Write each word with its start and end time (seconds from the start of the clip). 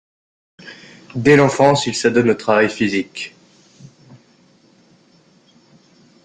Dès 1.13 1.35
l'enfance, 1.35 1.85
il 1.85 1.93
s'adonne 1.93 2.31
au 2.31 2.33
travail 2.33 2.71
physique. 2.71 3.35